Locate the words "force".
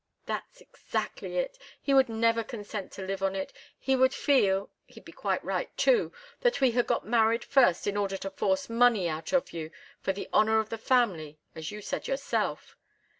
8.31-8.67